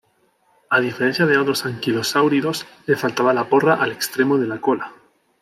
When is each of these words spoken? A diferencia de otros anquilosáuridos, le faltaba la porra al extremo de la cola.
A 0.71 0.79
diferencia 0.81 1.27
de 1.27 1.37
otros 1.37 1.63
anquilosáuridos, 1.67 2.65
le 2.87 2.95
faltaba 2.95 3.35
la 3.35 3.47
porra 3.49 3.75
al 3.75 3.91
extremo 3.91 4.39
de 4.39 4.47
la 4.47 4.59
cola. 4.59 4.93